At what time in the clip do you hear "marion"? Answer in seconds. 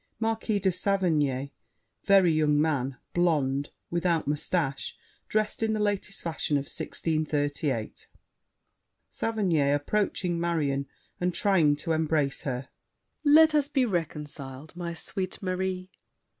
10.39-10.87